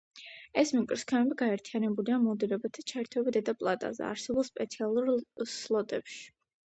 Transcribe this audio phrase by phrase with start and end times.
[0.61, 5.13] ეს მიკროსქემები გაერთიანებულია მოდულებად და ჩაირთვება დედა პლატაზე არსებულ სპეციალურ
[5.59, 6.19] სლოტებში.